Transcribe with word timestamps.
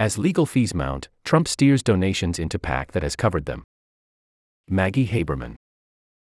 As 0.00 0.16
legal 0.16 0.46
fees 0.46 0.72
mount, 0.72 1.10
Trump 1.24 1.46
steers 1.46 1.82
donations 1.82 2.38
into 2.38 2.58
PAC 2.58 2.92
that 2.92 3.02
has 3.02 3.14
covered 3.14 3.44
them. 3.44 3.64
Maggie 4.66 5.06
Haberman. 5.06 5.56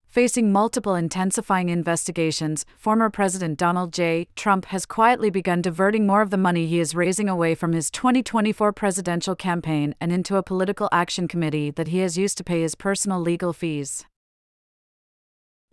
Facing 0.06 0.52
multiple 0.52 0.94
intensifying 0.94 1.71
investigations, 1.71 2.66
former 2.77 3.08
President 3.08 3.58
Donald 3.58 3.95
J. 3.95 4.29
Trump 4.37 4.66
has 4.66 4.85
quietly 4.85 5.30
begun 5.30 5.62
diverting 5.62 6.06
more 6.06 6.21
of 6.21 6.29
the 6.29 6.37
money 6.37 6.66
he 6.66 6.79
is 6.79 6.95
raising 6.95 7.27
away 7.27 7.54
from 7.54 7.72
his 7.72 7.90
2024 7.90 8.71
presidential 8.74 9.35
campaign 9.35 9.95
and 9.99 10.12
into 10.12 10.37
a 10.37 10.43
political 10.43 10.91
action 10.93 11.27
committee 11.27 11.71
that 11.71 11.89
he 11.89 12.01
has 12.01 12.19
used 12.19 12.37
to 12.37 12.45
pay 12.45 12.61
his 12.61 12.75
personal 12.75 13.19
legal 13.19 13.55
fees. 13.55 14.05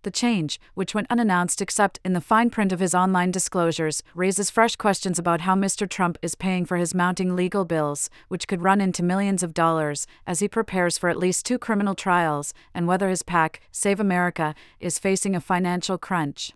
The 0.03 0.09
change, 0.09 0.59
which 0.73 0.95
went 0.95 1.11
unannounced 1.11 1.61
except 1.61 1.99
in 2.03 2.13
the 2.13 2.21
fine 2.21 2.49
print 2.49 2.71
of 2.71 2.79
his 2.79 2.95
online 2.95 3.29
disclosures, 3.29 4.01
raises 4.15 4.49
fresh 4.49 4.75
questions 4.75 5.19
about 5.19 5.41
how 5.41 5.53
Mr. 5.53 5.87
Trump 5.87 6.17
is 6.23 6.33
paying 6.33 6.65
for 6.65 6.77
his 6.77 6.95
mounting 6.95 7.35
legal 7.35 7.65
bills, 7.65 8.09
which 8.27 8.47
could 8.47 8.63
run 8.63 8.81
into 8.81 9.03
millions 9.03 9.43
of 9.43 9.53
dollars, 9.53 10.07
as 10.25 10.39
he 10.39 10.47
prepares 10.47 10.97
for 10.97 11.07
at 11.07 11.19
least 11.19 11.45
two 11.45 11.59
criminal 11.59 11.93
trials, 11.93 12.51
and 12.73 12.87
whether 12.87 13.09
his 13.09 13.21
PAC, 13.21 13.61
Save 13.71 13.99
America, 13.99 14.55
is 14.79 14.97
facing 14.97 15.35
a 15.35 15.41
financial 15.41 15.99
crunch. 15.99 16.53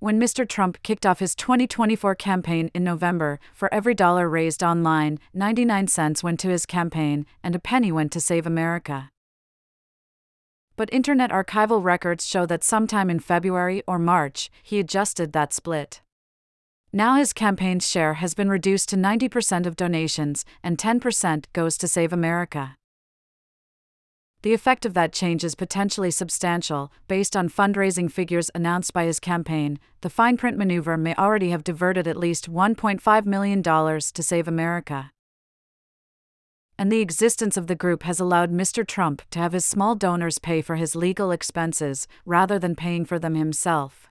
When 0.00 0.20
Mr. 0.20 0.46
Trump 0.46 0.82
kicked 0.82 1.06
off 1.06 1.20
his 1.20 1.34
2024 1.34 2.14
campaign 2.16 2.70
in 2.74 2.84
November, 2.84 3.40
for 3.54 3.72
every 3.72 3.94
dollar 3.94 4.28
raised 4.28 4.62
online, 4.62 5.18
99 5.32 5.88
cents 5.88 6.22
went 6.22 6.40
to 6.40 6.48
his 6.48 6.66
campaign, 6.66 7.24
and 7.42 7.54
a 7.54 7.58
penny 7.58 7.90
went 7.90 8.12
to 8.12 8.20
Save 8.20 8.46
America 8.46 9.10
but 10.80 10.88
Internet 10.94 11.30
archival 11.30 11.84
records 11.84 12.26
show 12.26 12.46
that 12.46 12.64
sometime 12.64 13.10
in 13.10 13.20
February 13.20 13.82
or 13.86 13.98
March, 13.98 14.50
he 14.62 14.78
adjusted 14.78 15.34
that 15.34 15.52
split. 15.52 16.00
Now 16.90 17.16
his 17.16 17.34
campaign's 17.34 17.86
share 17.86 18.14
has 18.14 18.32
been 18.32 18.48
reduced 18.48 18.88
to 18.88 18.96
90% 18.96 19.66
of 19.66 19.76
donations, 19.76 20.46
and 20.62 20.78
10% 20.78 21.44
goes 21.52 21.76
to 21.76 21.86
Save 21.86 22.14
America. 22.14 22.76
The 24.40 24.54
effect 24.54 24.86
of 24.86 24.94
that 24.94 25.12
change 25.12 25.44
is 25.44 25.54
potentially 25.54 26.10
substantial. 26.10 26.90
Based 27.08 27.36
on 27.36 27.50
fundraising 27.50 28.10
figures 28.10 28.50
announced 28.54 28.94
by 28.94 29.04
his 29.04 29.20
campaign, 29.20 29.78
the 30.00 30.08
fine 30.08 30.38
print 30.38 30.56
maneuver 30.56 30.96
may 30.96 31.14
already 31.16 31.50
have 31.50 31.62
diverted 31.62 32.08
at 32.08 32.16
least 32.16 32.50
$1.5 32.50 33.26
million 33.26 33.62
to 33.62 34.22
Save 34.22 34.48
America 34.48 35.10
and 36.80 36.90
the 36.90 37.00
existence 37.00 37.58
of 37.58 37.66
the 37.66 37.74
group 37.74 38.04
has 38.04 38.20
allowed 38.20 38.50
Mr. 38.50 38.86
Trump 38.86 39.20
to 39.30 39.38
have 39.38 39.52
his 39.52 39.66
small 39.66 39.94
donors 39.94 40.38
pay 40.38 40.62
for 40.62 40.76
his 40.76 40.96
legal 40.96 41.30
expenses 41.30 42.08
rather 42.24 42.58
than 42.58 42.74
paying 42.74 43.04
for 43.04 43.18
them 43.18 43.34
himself. 43.34 44.08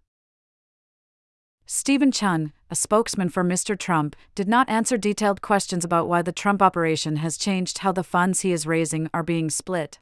Stephen 1.65 2.11
Cheung, 2.11 2.51
a 2.69 2.75
spokesman 2.75 3.29
for 3.29 3.43
Mr. 3.43 3.75
Trump, 3.75 4.15
did 4.35 4.47
not 4.47 4.69
answer 4.69 4.99
detailed 4.99 5.41
questions 5.41 5.83
about 5.83 6.07
why 6.07 6.21
the 6.21 6.31
Trump 6.31 6.61
operation 6.61 7.15
has 7.15 7.39
changed 7.39 7.79
how 7.79 7.91
the 7.91 8.03
funds 8.03 8.41
he 8.41 8.51
is 8.51 8.67
raising 8.67 9.09
are 9.15 9.23
being 9.23 9.49
split. 9.49 9.97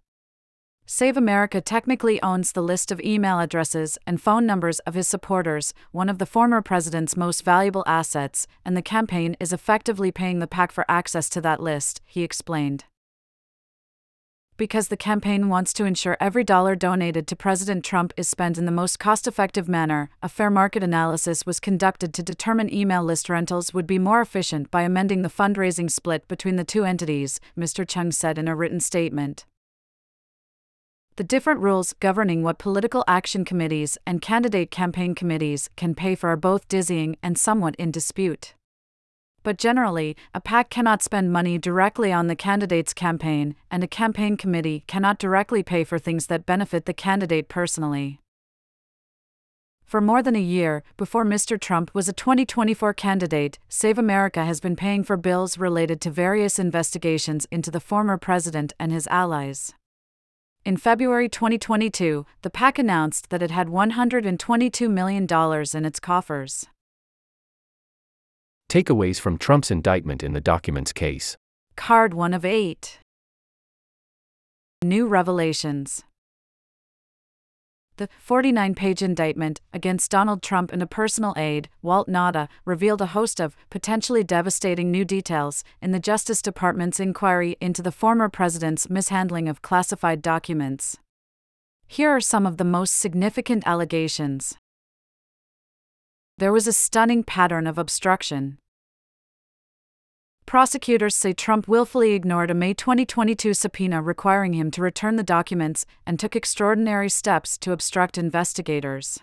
Save 0.90 1.18
America 1.18 1.60
technically 1.60 2.22
owns 2.22 2.54
the 2.54 2.64
list 2.64 2.94
of 2.94 3.02
email 3.02 3.42
addresses 3.42 3.98
and 4.08 4.22
phone 4.22 4.46
numbers 4.46 4.80
of 4.80 4.94
his 4.94 5.06
supporters, 5.06 5.74
one 5.92 6.08
of 6.08 6.18
the 6.18 6.26
former 6.26 6.62
president's 6.62 7.18
most 7.18 7.44
valuable 7.44 7.84
assets, 7.86 8.48
and 8.64 8.78
the 8.78 8.82
campaign 8.82 9.36
is 9.38 9.52
effectively 9.52 10.14
paying 10.14 10.40
the 10.40 10.48
PAC 10.48 10.72
for 10.72 10.86
access 10.88 11.28
to 11.28 11.42
that 11.42 11.62
list, 11.62 12.00
he 12.06 12.24
explained. 12.24 12.86
Because 14.56 14.88
the 14.88 14.96
campaign 14.96 15.50
wants 15.50 15.74
to 15.74 15.84
ensure 15.84 16.16
every 16.22 16.46
dollar 16.46 16.74
donated 16.74 17.28
to 17.28 17.36
President 17.36 17.84
Trump 17.84 18.14
is 18.16 18.30
spent 18.30 18.58
in 18.58 18.64
the 18.64 18.72
most 18.72 18.98
cost 18.98 19.28
effective 19.28 19.68
manner, 19.68 20.10
a 20.24 20.30
fair 20.30 20.50
market 20.50 20.84
analysis 20.84 21.46
was 21.46 21.60
conducted 21.60 22.14
to 22.14 22.24
determine 22.24 22.74
email 22.74 23.04
list 23.04 23.28
rentals 23.28 23.74
would 23.74 23.88
be 23.88 24.00
more 24.00 24.22
efficient 24.22 24.72
by 24.72 24.84
amending 24.84 25.22
the 25.22 25.28
fundraising 25.28 25.92
split 25.92 26.26
between 26.30 26.56
the 26.56 26.64
two 26.64 26.86
entities, 26.86 27.42
Mr. 27.58 27.86
Cheung 27.86 28.14
said 28.14 28.38
in 28.38 28.48
a 28.48 28.56
written 28.56 28.80
statement 28.80 29.46
the 31.18 31.24
different 31.24 31.60
rules 31.60 31.94
governing 32.00 32.44
what 32.44 32.60
political 32.60 33.04
action 33.08 33.44
committees 33.44 33.98
and 34.06 34.22
candidate 34.22 34.70
campaign 34.70 35.16
committees 35.16 35.68
can 35.76 35.96
pay 35.96 36.14
for 36.14 36.30
are 36.30 36.38
both 36.38 36.68
dizzying 36.68 37.18
and 37.24 37.40
somewhat 37.40 37.76
in 37.78 37.90
dispute. 37.90 38.54
But 39.42 39.58
generally, 39.58 40.16
a 40.36 40.40
PAC 40.40 40.70
cannot 40.70 41.02
spend 41.02 41.34
money 41.34 41.58
directly 41.58 42.14
on 42.14 42.28
the 42.28 42.36
candidate's 42.36 42.94
campaign, 42.94 43.56
and 43.72 43.84
a 43.84 43.88
campaign 43.88 44.38
committee 44.38 44.84
cannot 44.86 45.18
directly 45.18 45.64
pay 45.64 45.84
for 45.84 45.98
things 45.98 46.28
that 46.28 46.46
benefit 46.46 46.86
the 46.86 46.94
candidate 46.94 47.50
personally. 47.50 48.20
For 49.84 50.02
more 50.02 50.22
than 50.22 50.36
a 50.36 50.40
year, 50.40 50.84
before 50.98 51.26
Mr. 51.26 51.60
Trump 51.60 51.90
was 51.96 52.08
a 52.08 52.14
2024 52.14 52.94
candidate, 52.94 53.58
Save 53.70 53.98
America 53.98 54.46
has 54.46 54.60
been 54.60 54.76
paying 54.76 55.04
for 55.04 55.18
bills 55.18 55.58
related 55.58 56.00
to 56.02 56.12
various 56.12 56.60
investigations 56.60 57.48
into 57.50 57.72
the 57.72 57.80
former 57.80 58.18
president 58.18 58.74
and 58.80 58.92
his 58.92 59.08
allies. 59.08 59.74
In 60.68 60.76
February 60.76 61.30
2022, 61.30 62.26
the 62.42 62.50
PAC 62.50 62.78
announced 62.78 63.30
that 63.30 63.42
it 63.42 63.52
had 63.52 63.68
$122 63.68 64.90
million 64.92 65.26
in 65.74 65.86
its 65.86 66.00
coffers. 66.02 66.66
Takeaways 68.68 69.18
from 69.18 69.38
Trump's 69.38 69.72
indictment 69.72 70.22
in 70.24 70.34
the 70.34 70.42
documents 70.42 70.92
case. 70.92 71.38
Card 71.78 72.14
1 72.14 72.34
of 72.34 72.44
8. 72.44 73.00
New 74.84 75.08
revelations. 75.08 76.04
The 77.98 78.10
49 78.20 78.76
page 78.76 79.02
indictment 79.02 79.60
against 79.74 80.12
Donald 80.12 80.44
Trump 80.44 80.72
and 80.72 80.84
a 80.84 80.88
personal 80.88 81.34
aide, 81.36 81.68
Walt 81.82 82.08
Nauta, 82.08 82.48
revealed 82.64 83.02
a 83.02 83.08
host 83.08 83.40
of 83.40 83.58
potentially 83.72 84.24
devastating 84.24 84.92
new 84.92 85.04
details 85.04 85.64
in 85.82 85.94
the 85.94 86.00
Justice 86.00 86.44
Department's 86.44 87.00
inquiry 87.00 87.58
into 87.60 87.82
the 87.82 87.92
former 87.92 88.30
president's 88.30 88.88
mishandling 88.88 89.50
of 89.50 89.64
classified 89.64 90.22
documents. 90.22 90.98
Here 91.88 92.12
are 92.12 92.22
some 92.22 92.46
of 92.46 92.58
the 92.58 92.64
most 92.64 92.96
significant 92.96 93.64
allegations. 93.66 94.58
There 96.38 96.54
was 96.54 96.68
a 96.68 96.74
stunning 96.74 97.24
pattern 97.24 97.66
of 97.66 97.80
obstruction. 97.80 98.60
Prosecutors 100.48 101.14
say 101.14 101.34
Trump 101.34 101.68
willfully 101.68 102.14
ignored 102.14 102.50
a 102.50 102.54
May 102.54 102.74
2022 102.74 103.54
subpoena 103.54 104.02
requiring 104.02 104.54
him 104.54 104.72
to 104.72 104.82
return 104.82 105.18
the 105.18 105.22
documents 105.22 105.86
and 106.06 106.18
took 106.18 106.38
extraordinary 106.38 107.10
steps 107.10 107.58
to 107.58 107.74
obstruct 107.74 108.18
investigators. 108.18 109.20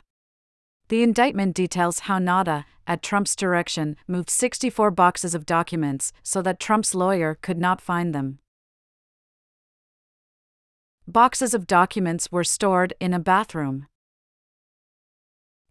The 0.89 1.03
indictment 1.03 1.55
details 1.55 2.01
how 2.01 2.19
Nauta, 2.19 2.67
at 2.87 3.03
Trump's 3.03 3.35
direction, 3.35 3.97
moved 4.07 4.29
64 4.29 4.91
boxes 4.91 5.35
of 5.35 5.47
documents 5.47 6.13
so 6.23 6.43
that 6.43 6.61
Trump's 6.61 6.95
lawyer 6.95 7.39
could 7.41 7.59
not 7.59 7.81
find 7.81 8.15
them. 8.15 8.39
Boxes 11.09 11.55
of 11.55 11.67
documents 11.67 12.31
were 12.31 12.45
stored 12.45 12.93
in 13.01 13.15
a 13.15 13.19
bathroom. 13.19 13.87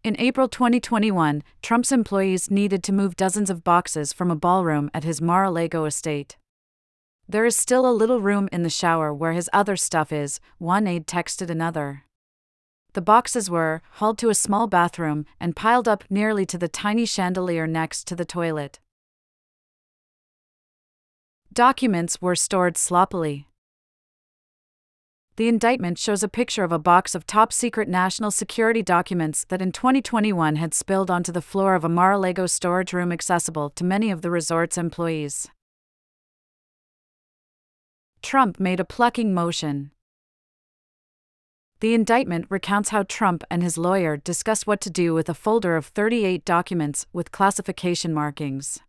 In 0.03 0.17
April 0.19 0.49
2021, 0.49 1.43
Trump's 1.61 1.93
employees 1.93 2.51
needed 2.51 2.83
to 2.83 2.91
move 2.91 3.15
dozens 3.15 3.49
of 3.49 3.63
boxes 3.63 4.11
from 4.11 4.29
a 4.29 4.35
ballroom 4.35 4.91
at 4.93 5.05
his 5.05 5.21
Mar 5.21 5.45
a 5.45 5.49
Lago 5.49 5.85
estate. 5.85 6.35
There 7.25 7.45
is 7.45 7.55
still 7.55 7.89
a 7.89 7.95
little 7.95 8.19
room 8.19 8.49
in 8.51 8.63
the 8.63 8.69
shower 8.69 9.13
where 9.13 9.31
his 9.31 9.49
other 9.53 9.77
stuff 9.77 10.11
is, 10.11 10.41
one 10.57 10.87
aide 10.87 11.07
texted 11.07 11.49
another. 11.49 12.03
The 12.91 13.01
boxes 13.01 13.49
were 13.49 13.81
hauled 13.91 14.17
to 14.17 14.29
a 14.29 14.35
small 14.35 14.67
bathroom 14.67 15.25
and 15.39 15.55
piled 15.55 15.87
up 15.87 16.03
nearly 16.09 16.45
to 16.47 16.57
the 16.57 16.67
tiny 16.67 17.05
chandelier 17.05 17.65
next 17.65 18.05
to 18.07 18.15
the 18.17 18.25
toilet. 18.25 18.81
Documents 21.53 22.21
were 22.21 22.35
stored 22.35 22.75
sloppily. 22.75 23.47
The 25.35 25.47
indictment 25.47 25.97
shows 25.97 26.21
a 26.21 26.27
picture 26.27 26.63
of 26.63 26.71
a 26.71 26.77
box 26.77 27.15
of 27.15 27.25
top 27.25 27.51
secret 27.51 27.89
national 27.89 28.29
security 28.29 28.83
documents 28.83 29.45
that 29.49 29.63
in 29.63 29.71
2021 29.71 30.57
had 30.57 30.75
spilled 30.75 31.09
onto 31.09 31.31
the 31.31 31.41
floor 31.41 31.73
of 31.73 31.83
a 31.83 31.89
Mar 31.89 32.11
a 32.11 32.19
Lago 32.19 32.45
storage 32.45 32.93
room 32.93 33.11
accessible 33.11 33.71
to 33.71 33.83
many 33.83 34.11
of 34.11 34.21
the 34.21 34.29
resort's 34.29 34.77
employees. 34.77 35.47
Trump 38.21 38.59
made 38.59 38.79
a 38.79 38.85
plucking 38.85 39.33
motion. 39.33 39.89
The 41.79 41.95
indictment 41.95 42.45
recounts 42.49 42.89
how 42.89 43.01
Trump 43.01 43.43
and 43.49 43.63
his 43.63 43.75
lawyer 43.75 44.17
discussed 44.17 44.67
what 44.67 44.81
to 44.81 44.91
do 44.91 45.15
with 45.15 45.29
a 45.29 45.33
folder 45.33 45.75
of 45.75 45.87
38 45.87 46.45
documents 46.45 47.07
with 47.11 47.31
classification 47.31 48.13
markings. 48.13 48.79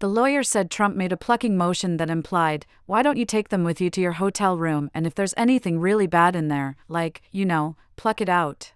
The 0.00 0.08
lawyer 0.08 0.42
said 0.42 0.70
Trump 0.70 0.96
made 0.96 1.12
a 1.12 1.16
plucking 1.18 1.58
motion 1.58 1.98
that 1.98 2.08
implied, 2.08 2.64
Why 2.86 3.02
don't 3.02 3.18
you 3.18 3.26
take 3.26 3.50
them 3.50 3.64
with 3.64 3.82
you 3.82 3.90
to 3.90 4.00
your 4.00 4.12
hotel 4.12 4.56
room 4.56 4.90
and 4.94 5.06
if 5.06 5.14
there's 5.14 5.34
anything 5.36 5.78
really 5.78 6.06
bad 6.06 6.34
in 6.34 6.48
there, 6.48 6.76
like, 6.88 7.20
you 7.30 7.44
know, 7.44 7.76
pluck 7.96 8.22
it 8.22 8.28
out? 8.30 8.72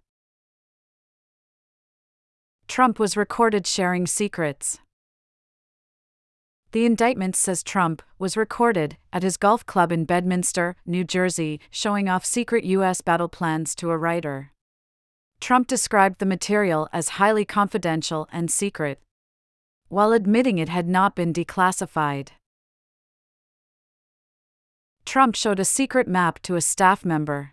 Trump 2.68 2.98
was 2.98 3.16
recorded 3.16 3.66
sharing 3.66 4.06
secrets. 4.06 4.80
The 6.72 6.84
indictment 6.84 7.36
says 7.36 7.62
Trump 7.62 8.02
was 8.18 8.36
recorded 8.36 8.98
at 9.10 9.22
his 9.22 9.38
golf 9.38 9.64
club 9.64 9.92
in 9.92 10.04
Bedminster, 10.04 10.76
New 10.84 11.04
Jersey, 11.04 11.58
showing 11.70 12.06
off 12.06 12.26
secret 12.26 12.64
U.S. 12.64 13.00
battle 13.00 13.28
plans 13.30 13.74
to 13.76 13.90
a 13.90 13.96
writer. 13.96 14.50
Trump 15.40 15.68
described 15.68 16.18
the 16.18 16.26
material 16.26 16.86
as 16.92 17.20
highly 17.20 17.46
confidential 17.46 18.28
and 18.30 18.50
secret. 18.50 19.00
While 19.94 20.12
admitting 20.12 20.58
it 20.58 20.68
had 20.68 20.88
not 20.88 21.14
been 21.14 21.32
declassified. 21.32 22.30
Trump 25.04 25.36
showed 25.36 25.60
a 25.60 25.64
secret 25.64 26.08
map 26.08 26.40
to 26.42 26.56
a 26.56 26.60
staff 26.60 27.04
member. 27.04 27.52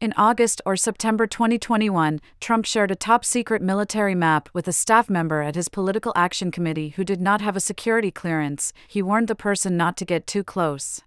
In 0.00 0.12
August 0.16 0.60
or 0.66 0.74
September 0.74 1.28
2021, 1.28 2.20
Trump 2.40 2.64
shared 2.64 2.90
a 2.90 2.96
top 2.96 3.24
secret 3.24 3.62
military 3.62 4.16
map 4.16 4.48
with 4.52 4.66
a 4.66 4.72
staff 4.72 5.08
member 5.08 5.40
at 5.40 5.54
his 5.54 5.68
Political 5.68 6.12
Action 6.16 6.50
Committee 6.50 6.88
who 6.96 7.04
did 7.04 7.20
not 7.20 7.40
have 7.40 7.54
a 7.54 7.60
security 7.60 8.10
clearance. 8.10 8.72
He 8.88 9.02
warned 9.02 9.28
the 9.28 9.36
person 9.36 9.76
not 9.76 9.96
to 9.98 10.04
get 10.04 10.26
too 10.26 10.42
close. 10.42 11.00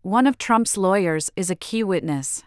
One 0.00 0.26
of 0.26 0.38
Trump's 0.38 0.78
lawyers 0.78 1.30
is 1.36 1.50
a 1.50 1.54
key 1.54 1.84
witness. 1.84 2.42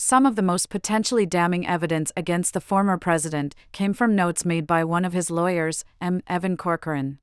Some 0.00 0.26
of 0.26 0.36
the 0.36 0.42
most 0.42 0.70
potentially 0.70 1.26
damning 1.26 1.66
evidence 1.66 2.12
against 2.16 2.54
the 2.54 2.60
former 2.60 2.96
president 2.98 3.56
came 3.72 3.92
from 3.92 4.14
notes 4.14 4.44
made 4.44 4.64
by 4.64 4.84
one 4.84 5.04
of 5.04 5.12
his 5.12 5.28
lawyers, 5.28 5.84
M. 6.00 6.22
Evan 6.28 6.56
Corcoran. 6.56 7.18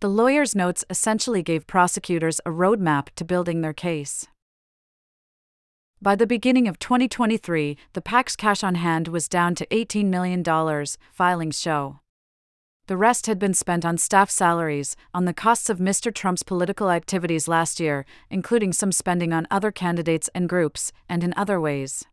The 0.00 0.08
lawyer's 0.08 0.56
notes 0.56 0.86
essentially 0.88 1.42
gave 1.42 1.66
prosecutors 1.66 2.40
a 2.46 2.48
roadmap 2.50 3.08
to 3.16 3.26
building 3.26 3.60
their 3.60 3.74
case. 3.74 4.26
By 6.00 6.16
the 6.16 6.26
beginning 6.26 6.66
of 6.66 6.78
2023, 6.78 7.76
the 7.92 8.00
PAC's 8.00 8.36
cash 8.36 8.64
on 8.64 8.76
hand 8.76 9.08
was 9.08 9.28
down 9.28 9.54
to 9.56 9.66
$18 9.66 10.06
million, 10.06 10.42
filings 11.12 11.60
show. 11.60 12.00
The 12.86 12.96
rest 12.96 13.26
had 13.26 13.38
been 13.38 13.54
spent 13.54 13.84
on 13.84 13.98
staff 13.98 14.30
salaries, 14.30 14.96
on 15.14 15.24
the 15.24 15.34
costs 15.34 15.70
of 15.70 15.78
Mr. 15.78 16.12
Trump's 16.12 16.42
political 16.42 16.90
activities 16.90 17.48
last 17.48 17.78
year, 17.78 18.04
including 18.30 18.72
some 18.72 18.92
spending 18.92 19.32
on 19.32 19.46
other 19.50 19.70
candidates 19.70 20.28
and 20.34 20.48
groups, 20.48 20.92
and 21.08 21.22
in 21.22 21.32
other 21.36 21.60
ways. 21.60 22.04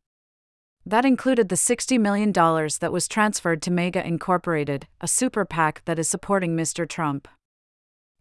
That 0.86 1.06
included 1.06 1.50
the 1.50 1.56
$60 1.56 2.00
million 2.00 2.31
that 2.31 2.92
was 2.92 3.07
transferred 3.07 3.62
to 3.63 3.71
MAGA 3.71 4.06
Incorporated, 4.06 4.88
a 5.01 5.07
super 5.07 5.45
PAC 5.45 5.83
that 5.86 6.00
is 6.00 6.07
supporting 6.07 6.56
Mr. 6.56 6.88
Trump 6.88 7.27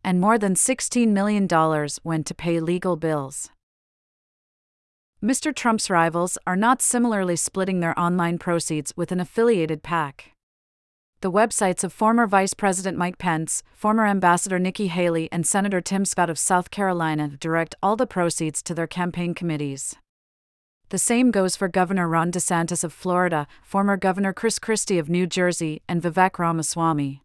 and 0.05 0.21
more 0.21 0.39
than 0.39 0.55
$16 0.55 1.09
million 1.09 1.49
went 2.05 2.27
to 2.27 2.35
pay 2.35 2.61
legal 2.61 2.97
bills. 2.97 3.51
Mr. 5.23 5.55
Trump's 5.55 5.91
rivals 5.91 6.39
are 6.47 6.57
not 6.57 6.81
similarly 6.81 7.37
splitting 7.37 7.81
their 7.81 7.99
online 7.99 8.39
proceeds 8.39 8.97
with 8.97 9.11
an 9.11 9.21
affiliated 9.21 9.83
PAC. 9.83 10.33
The 11.21 11.33
websites 11.33 11.83
of 11.83 11.93
former 11.93 12.29
Vice 12.29 12.55
President 12.55 12.97
Mike 12.97 13.19
Pence, 13.19 13.65
former 13.75 14.07
Ambassador 14.07 14.61
Nikki 14.61 14.87
Haley, 14.87 15.29
and 15.33 15.45
Senator 15.45 15.81
Tim 15.81 16.05
Scott 16.05 16.31
of 16.31 16.39
South 16.39 16.71
Carolina 16.71 17.31
direct 17.41 17.75
all 17.83 17.97
the 17.97 18.07
proceeds 18.07 18.63
to 18.63 18.73
their 18.73 18.87
campaign 18.87 19.35
committees. 19.35 19.97
The 20.91 20.99
same 20.99 21.33
goes 21.33 21.57
for 21.57 21.67
Governor 21.67 22.07
Ron 22.09 22.31
DeSantis 22.31 22.85
of 22.85 22.93
Florida, 22.93 23.49
former 23.65 23.97
Governor 23.97 24.33
Chris 24.33 24.61
Christie 24.61 24.99
of 24.99 25.09
New 25.09 25.27
Jersey, 25.27 25.83
and 25.89 26.01
Vivek 26.01 26.39
Ramaswamy. 26.39 27.25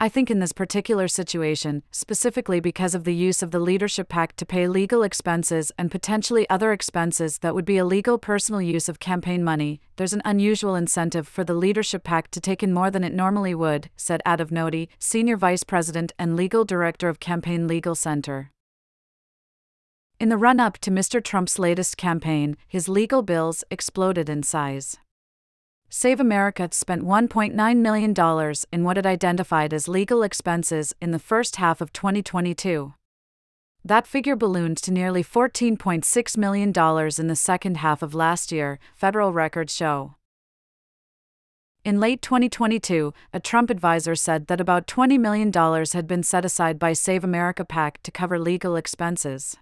I 0.00 0.08
think 0.08 0.28
in 0.28 0.40
this 0.40 0.52
particular 0.52 1.06
situation, 1.06 1.84
specifically 1.92 2.58
because 2.58 2.96
of 2.96 3.04
the 3.04 3.14
use 3.14 3.44
of 3.44 3.52
the 3.52 3.60
leadership 3.60 4.08
PAC 4.08 4.34
to 4.36 4.44
pay 4.44 4.66
legal 4.66 5.04
expenses 5.04 5.70
and 5.78 5.88
potentially 5.88 6.50
other 6.50 6.72
expenses 6.72 7.38
that 7.38 7.54
would 7.54 7.64
be 7.64 7.76
illegal 7.76 8.18
personal 8.18 8.60
use 8.60 8.88
of 8.88 8.98
campaign 8.98 9.44
money, 9.44 9.80
there's 9.94 10.12
an 10.12 10.22
unusual 10.24 10.74
incentive 10.74 11.28
for 11.28 11.44
the 11.44 11.54
leadership 11.54 12.02
PAC 12.02 12.28
to 12.32 12.40
take 12.40 12.62
in 12.62 12.74
more 12.74 12.90
than 12.90 13.04
it 13.04 13.14
normally 13.14 13.54
would, 13.54 13.88
said 13.96 14.20
Adav 14.26 14.50
Noti, 14.50 14.88
Senior 14.98 15.36
Vice 15.36 15.62
President 15.62 16.12
and 16.18 16.34
Legal 16.34 16.64
Director 16.64 17.08
of 17.08 17.20
Campaign 17.20 17.68
Legal 17.68 17.94
Center. 17.94 18.50
In 20.18 20.28
the 20.28 20.36
run 20.36 20.58
up 20.58 20.78
to 20.78 20.90
Mr. 20.90 21.22
Trump's 21.22 21.58
latest 21.58 21.96
campaign, 21.96 22.56
his 22.66 22.88
legal 22.88 23.22
bills 23.22 23.62
exploded 23.70 24.28
in 24.28 24.42
size. 24.42 24.98
Save 25.96 26.18
America 26.18 26.68
spent 26.72 27.04
$1.9 27.04 27.76
million 27.76 28.54
in 28.72 28.82
what 28.82 28.98
it 28.98 29.06
identified 29.06 29.72
as 29.72 29.86
legal 29.86 30.24
expenses 30.24 30.92
in 31.00 31.12
the 31.12 31.20
first 31.20 31.54
half 31.54 31.80
of 31.80 31.92
2022. 31.92 32.94
That 33.84 34.04
figure 34.04 34.34
ballooned 34.34 34.76
to 34.78 34.90
nearly 34.90 35.22
$14.6 35.22 36.36
million 36.36 36.70
in 36.70 37.28
the 37.28 37.36
second 37.36 37.76
half 37.76 38.02
of 38.02 38.12
last 38.12 38.50
year, 38.50 38.80
federal 38.96 39.32
records 39.32 39.72
show. 39.72 40.16
In 41.84 42.00
late 42.00 42.22
2022, 42.22 43.14
a 43.32 43.38
Trump 43.38 43.70
advisor 43.70 44.16
said 44.16 44.48
that 44.48 44.60
about 44.60 44.88
$20 44.88 45.16
million 45.20 45.52
had 45.92 46.08
been 46.08 46.24
set 46.24 46.44
aside 46.44 46.76
by 46.80 46.92
Save 46.92 47.22
America 47.22 47.64
PAC 47.64 48.02
to 48.02 48.10
cover 48.10 48.40
legal 48.40 48.74
expenses. 48.74 49.58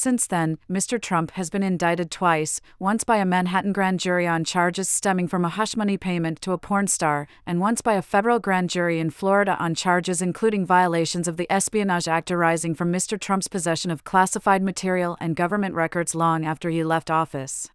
Since 0.00 0.28
then, 0.28 0.58
Mr. 0.70 1.02
Trump 1.02 1.32
has 1.32 1.50
been 1.50 1.64
indicted 1.64 2.08
twice 2.08 2.60
once 2.78 3.02
by 3.02 3.16
a 3.16 3.24
Manhattan 3.24 3.72
grand 3.72 3.98
jury 3.98 4.28
on 4.28 4.44
charges 4.44 4.88
stemming 4.88 5.26
from 5.26 5.44
a 5.44 5.48
hush 5.48 5.74
money 5.74 5.96
payment 5.96 6.40
to 6.42 6.52
a 6.52 6.56
porn 6.56 6.86
star, 6.86 7.26
and 7.44 7.58
once 7.58 7.80
by 7.80 7.94
a 7.94 8.00
federal 8.00 8.38
grand 8.38 8.70
jury 8.70 9.00
in 9.00 9.10
Florida 9.10 9.56
on 9.58 9.74
charges 9.74 10.22
including 10.22 10.64
violations 10.64 11.26
of 11.26 11.36
the 11.36 11.50
Espionage 11.50 12.06
Act 12.06 12.30
arising 12.30 12.76
from 12.76 12.92
Mr. 12.92 13.18
Trump's 13.18 13.48
possession 13.48 13.90
of 13.90 14.04
classified 14.04 14.62
material 14.62 15.16
and 15.20 15.34
government 15.34 15.74
records 15.74 16.14
long 16.14 16.46
after 16.46 16.70
he 16.70 16.84
left 16.84 17.10
office. 17.10 17.68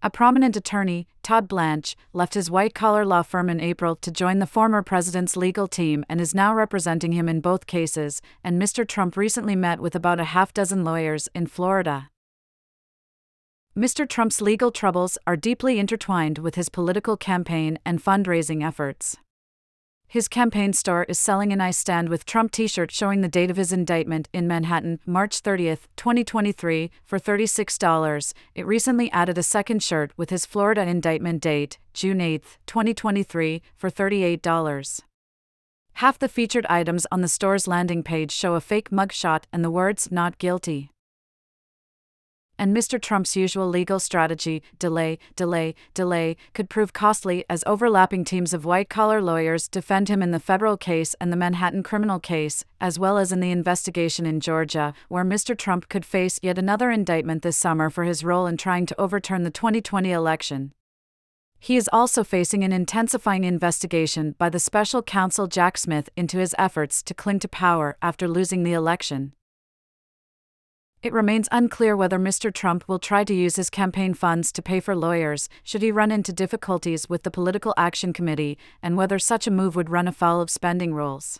A 0.00 0.10
prominent 0.10 0.56
attorney, 0.56 1.08
Todd 1.24 1.48
Blanche, 1.48 1.96
left 2.12 2.34
his 2.34 2.50
white 2.50 2.72
collar 2.72 3.04
law 3.04 3.22
firm 3.22 3.50
in 3.50 3.60
April 3.60 3.96
to 3.96 4.12
join 4.12 4.38
the 4.38 4.46
former 4.46 4.80
president's 4.80 5.36
legal 5.36 5.66
team 5.66 6.04
and 6.08 6.20
is 6.20 6.36
now 6.36 6.54
representing 6.54 7.12
him 7.12 7.28
in 7.28 7.40
both 7.40 7.66
cases. 7.66 8.22
And 8.44 8.62
Mr. 8.62 8.86
Trump 8.86 9.16
recently 9.16 9.56
met 9.56 9.80
with 9.80 9.96
about 9.96 10.20
a 10.20 10.24
half 10.24 10.54
dozen 10.54 10.84
lawyers 10.84 11.28
in 11.34 11.48
Florida. 11.48 12.10
Mr. 13.76 14.08
Trump's 14.08 14.40
legal 14.40 14.70
troubles 14.70 15.18
are 15.26 15.36
deeply 15.36 15.80
intertwined 15.80 16.38
with 16.38 16.54
his 16.54 16.68
political 16.68 17.16
campaign 17.16 17.78
and 17.84 18.02
fundraising 18.02 18.64
efforts. 18.64 19.16
His 20.10 20.26
campaign 20.26 20.72
store 20.72 21.04
is 21.04 21.18
selling 21.18 21.52
an 21.52 21.60
I 21.60 21.70
Stand 21.70 22.08
with 22.08 22.24
Trump 22.24 22.50
t 22.50 22.66
shirt 22.66 22.90
showing 22.90 23.20
the 23.20 23.28
date 23.28 23.50
of 23.50 23.58
his 23.58 23.74
indictment 23.74 24.26
in 24.32 24.48
Manhattan, 24.48 25.00
March 25.04 25.40
30, 25.40 25.76
2023, 25.96 26.90
for 27.04 27.18
$36. 27.18 28.32
It 28.54 28.66
recently 28.66 29.10
added 29.12 29.36
a 29.36 29.42
second 29.42 29.82
shirt 29.82 30.12
with 30.16 30.30
his 30.30 30.46
Florida 30.46 30.80
indictment 30.80 31.42
date, 31.42 31.76
June 31.92 32.22
8, 32.22 32.42
2023, 32.66 33.60
for 33.76 33.90
$38. 33.90 35.00
Half 35.92 36.18
the 36.18 36.28
featured 36.28 36.64
items 36.70 37.06
on 37.12 37.20
the 37.20 37.28
store's 37.28 37.68
landing 37.68 38.02
page 38.02 38.32
show 38.32 38.54
a 38.54 38.62
fake 38.62 38.88
mugshot 38.88 39.42
and 39.52 39.62
the 39.62 39.70
words 39.70 40.10
not 40.10 40.38
guilty 40.38 40.90
and 42.58 42.76
Mr. 42.76 43.00
Trump's 43.00 43.36
usual 43.36 43.68
legal 43.68 44.00
strategy, 44.00 44.62
delay, 44.78 45.18
delay, 45.36 45.74
delay, 45.94 46.36
could 46.54 46.68
prove 46.68 46.92
costly 46.92 47.44
as 47.48 47.64
overlapping 47.66 48.24
teams 48.24 48.52
of 48.52 48.64
white 48.64 48.88
collar 48.88 49.22
lawyers 49.22 49.68
defend 49.68 50.08
him 50.08 50.22
in 50.22 50.30
the 50.30 50.40
federal 50.40 50.76
case 50.76 51.14
and 51.20 51.32
the 51.32 51.36
Manhattan 51.36 51.82
criminal 51.82 52.18
case, 52.18 52.64
as 52.80 52.98
well 52.98 53.18
as 53.18 53.32
in 53.32 53.40
the 53.40 53.50
investigation 53.50 54.26
in 54.26 54.40
Georgia, 54.40 54.92
where 55.08 55.24
Mr. 55.24 55.56
Trump 55.56 55.88
could 55.88 56.04
face 56.04 56.38
yet 56.42 56.58
another 56.58 56.90
indictment 56.90 57.42
this 57.42 57.56
summer 57.56 57.90
for 57.90 58.04
his 58.04 58.24
role 58.24 58.46
in 58.46 58.56
trying 58.56 58.86
to 58.86 59.00
overturn 59.00 59.44
the 59.44 59.50
2020 59.50 60.10
election. 60.10 60.72
He 61.60 61.76
is 61.76 61.90
also 61.92 62.22
facing 62.22 62.62
an 62.62 62.72
intensifying 62.72 63.44
investigation 63.44 64.36
by 64.38 64.48
the 64.48 64.60
special 64.60 65.02
counsel 65.02 65.48
Jack 65.48 65.76
Smith 65.76 66.08
into 66.16 66.38
his 66.38 66.54
efforts 66.56 67.02
to 67.02 67.14
cling 67.14 67.40
to 67.40 67.48
power 67.48 67.96
after 68.00 68.28
losing 68.28 68.62
the 68.62 68.72
election. 68.72 69.32
It 71.00 71.12
remains 71.12 71.48
unclear 71.52 71.96
whether 71.96 72.18
Mr. 72.18 72.52
Trump 72.52 72.88
will 72.88 72.98
try 72.98 73.22
to 73.22 73.34
use 73.34 73.54
his 73.54 73.70
campaign 73.70 74.14
funds 74.14 74.50
to 74.50 74.62
pay 74.62 74.80
for 74.80 74.96
lawyers 74.96 75.48
should 75.62 75.80
he 75.80 75.92
run 75.92 76.10
into 76.10 76.32
difficulties 76.32 77.08
with 77.08 77.22
the 77.22 77.30
Political 77.30 77.72
Action 77.76 78.12
Committee, 78.12 78.58
and 78.82 78.96
whether 78.96 79.18
such 79.18 79.46
a 79.46 79.52
move 79.52 79.76
would 79.76 79.90
run 79.90 80.08
afoul 80.08 80.40
of 80.40 80.50
spending 80.50 80.92
rules. 80.92 81.38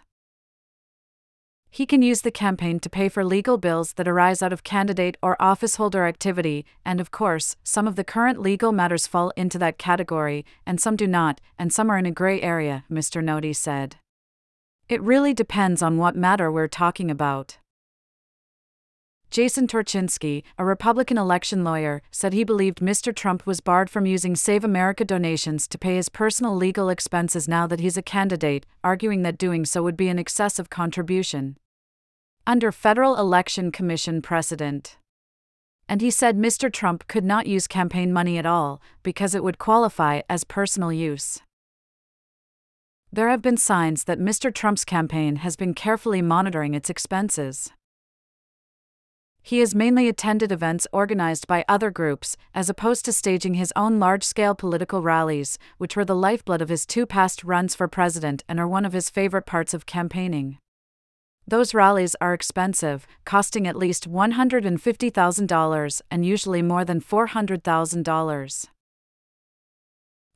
He 1.71 1.87
can 1.87 2.03
use 2.03 2.23
the 2.23 2.31
campaign 2.31 2.79
to 2.81 2.89
pay 2.89 3.09
for 3.09 3.25
legal 3.25 3.59
bills 3.59 3.95
that 3.95 4.09
arise 4.09 4.43
out 4.43 4.53
of 4.53 4.63
candidate 4.63 5.17
or 5.23 5.37
officeholder 5.39 6.09
activity, 6.09 6.65
and 6.85 7.01
of 7.01 7.11
course, 7.11 7.57
some 7.65 7.89
of 7.89 7.97
the 7.97 8.05
current 8.05 8.41
legal 8.41 8.71
matters 8.71 9.09
fall 9.09 9.31
into 9.37 9.59
that 9.59 9.77
category, 9.77 10.47
and 10.65 10.81
some 10.81 10.95
do 10.95 11.07
not, 11.07 11.41
and 11.59 11.73
some 11.73 11.91
are 11.91 11.99
in 11.99 12.07
a 12.07 12.13
gray 12.13 12.41
area, 12.41 12.85
Mr. 12.91 13.23
Noti 13.23 13.53
said. 13.53 13.97
It 14.89 15.03
really 15.03 15.35
depends 15.35 15.83
on 15.83 15.99
what 15.99 16.17
matter 16.17 16.51
we're 16.51 16.69
talking 16.69 17.11
about. 17.11 17.59
Jason 19.31 19.67
Torchinsky, 19.67 20.43
a 20.57 20.65
Republican 20.65 21.19
election 21.19 21.63
lawyer, 21.63 22.01
said 22.11 22.33
he 22.33 22.45
believed 22.45 22.81
Mr. 22.81 23.15
Trump 23.15 23.47
was 23.47 23.61
barred 23.61 23.91
from 23.91 24.07
using 24.07 24.35
Save 24.35 24.65
America 24.65 25.05
donations 25.05 25.69
to 25.69 25.77
pay 25.77 25.97
his 25.97 26.09
personal 26.09 26.57
legal 26.57 26.89
expenses 26.89 27.47
now 27.47 27.67
that 27.67 27.81
he's 27.81 27.99
a 27.99 28.03
candidate, 28.03 28.65
arguing 28.83 29.23
that 29.23 29.37
doing 29.37 29.67
so 29.67 29.83
would 29.83 29.97
be 29.97 30.09
an 30.09 30.19
excessive 30.19 30.71
contribution. 30.71 31.59
Under 32.47 32.73
Federal 32.73 33.17
Election 33.17 33.71
Commission 33.71 34.23
precedent. 34.23 34.97
And 35.91 36.01
he 36.01 36.11
said 36.11 36.37
Mr. 36.37 36.73
Trump 36.73 37.07
could 37.07 37.25
not 37.25 37.47
use 37.47 37.67
campaign 37.67 38.13
money 38.13 38.39
at 38.39 38.47
all, 38.47 38.81
because 39.03 39.35
it 39.35 39.45
would 39.45 39.59
qualify 39.59 40.23
as 40.31 40.45
personal 40.45 40.93
use. 40.93 41.43
There 43.13 43.29
have 43.29 43.43
been 43.43 43.57
signs 43.59 44.05
that 44.05 44.19
Mr. 44.19 44.55
Trump's 44.55 44.85
campaign 44.85 45.37
has 45.37 45.57
been 45.57 45.75
carefully 45.75 46.23
monitoring 46.23 46.75
its 46.75 46.89
expenses. 46.91 47.73
He 49.49 49.61
has 49.61 49.75
mainly 49.75 50.09
attended 50.09 50.53
events 50.53 50.87
organized 50.93 51.47
by 51.47 51.65
other 51.67 51.91
groups, 51.91 52.37
as 52.55 52.69
opposed 52.69 53.07
to 53.07 53.15
staging 53.15 53.55
his 53.55 53.73
own 53.75 53.99
large 53.99 54.23
scale 54.23 54.55
political 54.55 55.01
rallies, 55.01 55.59
which 55.79 55.97
were 55.97 56.05
the 56.05 56.15
lifeblood 56.15 56.61
of 56.61 56.69
his 56.69 56.85
two 56.85 57.07
past 57.07 57.43
runs 57.45 57.75
for 57.75 57.89
president 57.89 58.45
and 58.47 58.61
are 58.61 58.69
one 58.69 58.85
of 58.85 58.93
his 58.93 59.09
favorite 59.09 59.47
parts 59.47 59.73
of 59.73 59.87
campaigning. 59.87 60.59
Those 61.47 61.73
rallies 61.73 62.15
are 62.21 62.35
expensive, 62.35 63.07
costing 63.25 63.67
at 63.67 63.75
least 63.75 64.07
$150,000 64.07 66.03
and 66.11 66.27
usually 66.27 66.61
more 66.61 66.85
than 66.85 67.01
$400,000. 67.01 68.69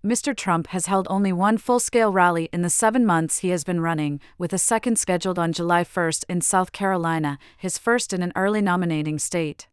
Mr. 0.05 0.37
Trump 0.37 0.67
has 0.69 0.87
held 0.87 1.07
only 1.09 1.33
one 1.33 1.57
full 1.57 1.79
scale 1.79 2.13
rally 2.13 2.49
in 2.53 2.63
the 2.63 2.69
seven 2.69 3.07
months 3.07 3.39
he 3.39 3.51
has 3.51 3.63
been 3.63 3.81
running, 3.81 4.19
with 4.37 4.53
a 4.53 4.59
second 4.59 4.99
scheduled 4.99 5.39
on 5.39 5.53
July 5.53 5.85
1 5.85 6.13
in 6.29 6.41
South 6.41 6.73
Carolina, 6.73 7.39
his 7.57 7.79
first 7.79 8.13
in 8.13 8.21
an 8.21 8.33
early 8.35 8.61
nominating 8.61 9.17
state. 9.21 9.69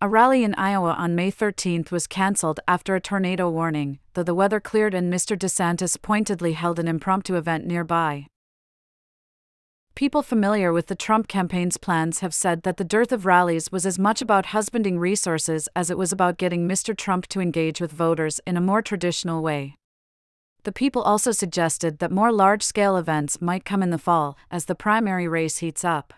A 0.00 0.08
rally 0.08 0.44
in 0.44 0.54
Iowa 0.54 0.92
on 0.92 1.16
May 1.16 1.32
13 1.32 1.86
was 1.90 2.06
cancelled 2.06 2.60
after 2.68 2.94
a 2.94 3.00
tornado 3.00 3.50
warning, 3.50 3.98
though 4.14 4.22
the 4.22 4.34
weather 4.34 4.60
cleared 4.60 4.94
and 4.94 5.12
Mr. 5.12 5.36
DeSantis 5.36 6.00
pointedly 6.00 6.52
held 6.52 6.78
an 6.78 6.86
impromptu 6.86 7.34
event 7.34 7.66
nearby. 7.66 8.28
People 9.94 10.22
familiar 10.22 10.72
with 10.72 10.86
the 10.86 10.94
Trump 10.94 11.28
campaign's 11.28 11.76
plans 11.76 12.20
have 12.20 12.32
said 12.32 12.62
that 12.62 12.78
the 12.78 12.84
dearth 12.84 13.12
of 13.12 13.26
rallies 13.26 13.70
was 13.70 13.84
as 13.84 13.98
much 13.98 14.22
about 14.22 14.46
husbanding 14.46 14.98
resources 14.98 15.68
as 15.76 15.90
it 15.90 15.98
was 15.98 16.12
about 16.12 16.38
getting 16.38 16.66
Mr. 16.66 16.96
Trump 16.96 17.26
to 17.26 17.40
engage 17.40 17.78
with 17.78 17.92
voters 17.92 18.40
in 18.46 18.56
a 18.56 18.60
more 18.60 18.80
traditional 18.80 19.42
way. 19.42 19.76
The 20.64 20.72
people 20.72 21.02
also 21.02 21.30
suggested 21.30 21.98
that 21.98 22.10
more 22.10 22.32
large 22.32 22.62
scale 22.62 22.96
events 22.96 23.42
might 23.42 23.66
come 23.66 23.82
in 23.82 23.90
the 23.90 23.98
fall 23.98 24.38
as 24.50 24.64
the 24.64 24.74
primary 24.74 25.28
race 25.28 25.58
heats 25.58 25.84
up. 25.84 26.14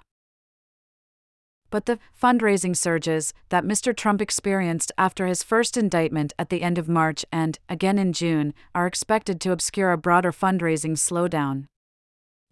But 1.70 1.86
the 1.86 1.98
fundraising 2.20 2.76
surges 2.76 3.34
that 3.48 3.64
Mr. 3.64 3.96
Trump 3.96 4.22
experienced 4.22 4.92
after 4.96 5.26
his 5.26 5.42
first 5.42 5.76
indictment 5.76 6.32
at 6.38 6.48
the 6.48 6.62
end 6.62 6.78
of 6.78 6.88
March 6.88 7.24
and, 7.32 7.58
again 7.68 7.98
in 7.98 8.12
June, 8.12 8.54
are 8.72 8.86
expected 8.86 9.40
to 9.40 9.50
obscure 9.50 9.90
a 9.90 9.98
broader 9.98 10.30
fundraising 10.30 10.92
slowdown. 10.92 11.64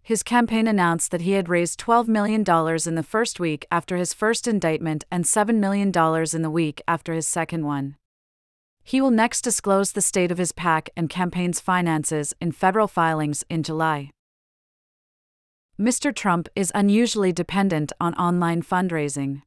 His 0.05 0.21
campaign 0.21 0.67
announced 0.67 1.11
that 1.11 1.21
he 1.21 1.31
had 1.31 1.47
raised 1.47 1.79
$12 1.79 2.09
million 2.09 2.41
in 2.41 2.95
the 2.95 3.07
first 3.07 3.39
week 3.39 3.65
after 3.71 3.95
his 3.95 4.13
first 4.13 4.49
indictment 4.49 5.05
and 5.09 5.23
$7 5.23 5.55
million 5.55 5.93
in 6.33 6.41
the 6.41 6.49
week 6.49 6.81
after 6.85 7.13
his 7.13 7.25
second 7.25 7.65
one. 7.65 7.95
He 8.83 8.99
will 8.99 9.11
next 9.11 9.43
disclose 9.43 9.93
the 9.93 10.01
state 10.01 10.29
of 10.29 10.37
his 10.37 10.51
PAC 10.51 10.89
and 10.97 11.09
campaign's 11.09 11.61
finances 11.61 12.35
in 12.41 12.51
federal 12.51 12.89
filings 12.89 13.45
in 13.49 13.63
July. 13.63 14.09
Mr. 15.79 16.13
Trump 16.13 16.49
is 16.53 16.71
unusually 16.75 17.31
dependent 17.31 17.93
on 18.01 18.13
online 18.15 18.61
fundraising. 18.61 19.41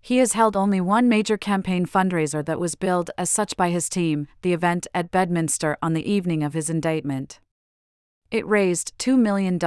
He 0.00 0.18
has 0.18 0.34
held 0.34 0.56
only 0.56 0.80
one 0.80 1.08
major 1.08 1.36
campaign 1.36 1.84
fundraiser 1.84 2.44
that 2.46 2.60
was 2.60 2.76
billed 2.76 3.10
as 3.18 3.28
such 3.28 3.56
by 3.56 3.70
his 3.70 3.88
team, 3.88 4.28
the 4.42 4.52
event 4.52 4.86
at 4.94 5.10
Bedminster 5.10 5.76
on 5.82 5.94
the 5.94 6.08
evening 6.08 6.44
of 6.44 6.54
his 6.54 6.70
indictment. 6.70 7.40
It 8.30 8.46
raised 8.46 8.96
$2 8.98 9.18
million. 9.18 9.58